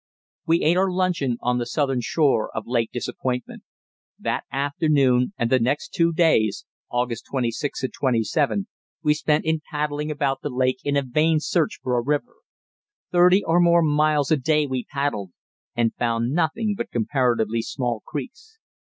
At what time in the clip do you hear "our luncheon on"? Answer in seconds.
0.77-1.59